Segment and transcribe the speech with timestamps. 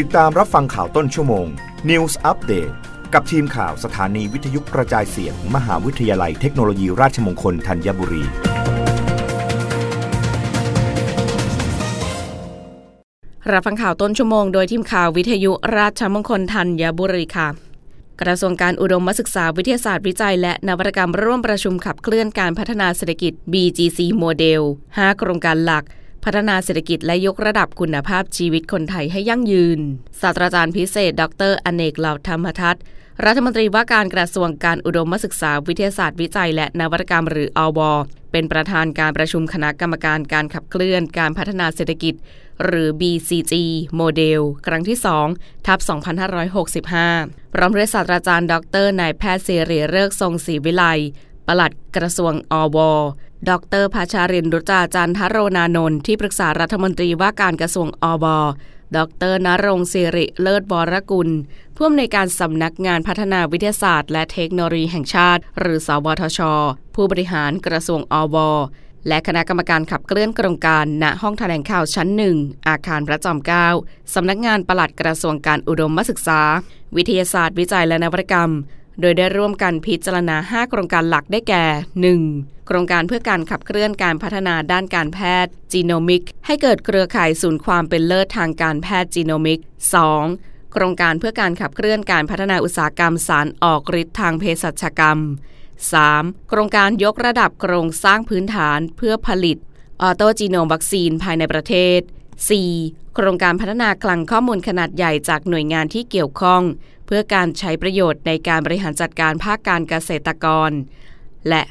[0.00, 1.46] ติดตามรับฟังข่าวต้นชั่วโมง
[1.90, 2.72] News Update
[3.14, 8.24] กับทีมข่าวสถานีวิทยุกระจายเสียงมมหาวิทยาลัยเทคโนโลยีราชมงคลธัญบุรี
[13.52, 17.48] รับฟังข่าวต้นชั่วโมงโดยทีมข่าววิทยุราชมงคลธัญบุรีค่ะ
[18.20, 25.84] กระทรวงการอุดมศึกษาวิทยาศาสตร์วิจัย และนวัตกรรมร่วมประชุมขับเคลื่อนการพัฒนาเศรษฐกิจ BGC โมเดล 5 โครงการหลัก
[26.24, 29.80] พัฒนาเศรษฐกิจและยกระดับคุณภาพชีวิตคนไทยให้ยั่งยืน
[30.20, 32.82] ศาสตราจารย์พิเศษ ดรอเนกเหล่าธรรมทัศน์
[33.24, 37.80] รัฐมนตรีว่าการกระทรวงการอุดมศึกษาวิทยาศาสตร์วิจัย และนวัตกรรมหรืออว
[38.32, 42.14] เป็นประธานการประชุมคณะกรรมการการขับเคลื่อนการพัฒนาเศรษฐกิจ
[42.64, 43.52] หรือ BCG
[43.96, 44.98] โมเดล ครั้งที่
[45.32, 45.78] 2 ทับ
[46.46, 48.54] 2565 พร้อมด้วยศาสตราจารย์ ด
[48.84, 50.84] รนายแพทย์เสรีเริกทรงศรีวิไล
[51.46, 52.78] ปลัดกระทรวงอว
[53.50, 58.24] ดรภาชารินรุจาจันทโรนานนท์ที่ปรึกษารัฐมนตรีว่าการกระทรวงอว
[58.96, 58.98] ด
[59.32, 61.28] รนรงศิริเลิศวรกุล
[61.76, 66.40] ผู้อำนวยการสำนักงานพัฒนาวิทยาศาสตร์ และเทคโนโลยีแห่งชาติ หรือสวทช
[66.94, 68.36] ผู้บริหารกระทรวงอว
[69.08, 72.36] และคณะกรรมการขับเคลื่อนโครงการณห้องแถลงข่าวชั้นหนึ่ง
[72.68, 73.68] อาคารพระจอมเกล้า
[74.14, 76.40] สำนักงานปลัดกระทรวงการอุดมศึกษา
[76.96, 78.50] วิทยาศาสตร์วิจัยและนวัตกรรม
[79.00, 81.64] โดยได้ร่วมกันพิจารณา 5 โครงการหลักได้แก่
[82.16, 82.66] 1.
[82.66, 89.60] โครงการเพื่อการขับเคลื่อนการพัฒนาด้านการแพทย์จีโนมิก ให้เกิดเครือข่ายศูนย์ความเป็นเลิศทางการแพทย์จีโนมิก
[90.16, 90.72] 2.
[90.72, 95.18] โครงการเพื่อการขับเคลื่อนการพัฒนาอุตสาหกรรมสารออกฤทธิ์ทางเภสัชกรรม
[95.84, 96.48] 3.
[96.48, 99.56] โครงการยกระดับโครงสร้างพื้นฐานเพื่อผลิต
[100.02, 102.00] ออโตจีโนมวัคซีนภายในประเทศ
[102.58, 103.14] 4.
[103.14, 106.62] โครงการพัฒนาคลังข้อมูลขนาดใหญ่จากหน่วยงานที่เกี่ยวข้อง
[107.06, 110.70] เพื่อการใช้ประโยชน์ในการบริหารจัดการภาคการเกษตรกร
[111.48, 111.62] และ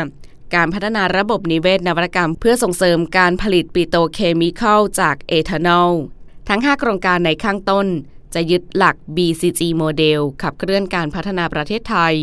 [0.00, 0.54] 5.
[0.54, 5.92] การพัฒนาระบบนิเวศนวัตกรรม เพื่อส่งเสริมการผลิตปิโตเคมีคอลจากเอทานอล
[6.48, 7.86] ทั้ง 5 โครงการในข้างต้น
[8.34, 12.14] จะยึดหลัก BCG โมเดลขับเคลื่อนการพัฒนาประเทศไทย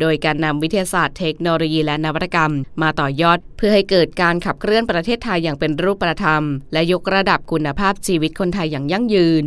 [0.00, 2.52] โดยการนำวิทยาศาสตร์เทคโนโลยีและนวัตกรรม
[2.82, 6.42] มาต่อยอด เพื่อให้เกิดการขับเคลื่อนประเทศไทยอย่างเป็นรูปธรรม
[6.72, 9.46] และยกระดับคุณภาพชีวิตคนไทยอย่างยั่งยืน